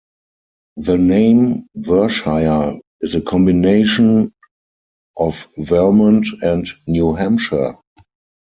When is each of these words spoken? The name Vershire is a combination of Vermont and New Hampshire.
The 0.77 0.97
name 0.97 1.67
Vershire 1.77 2.79
is 3.01 3.13
a 3.13 3.21
combination 3.21 4.33
of 5.15 5.47
Vermont 5.59 6.25
and 6.41 6.67
New 6.87 7.13
Hampshire. 7.13 7.75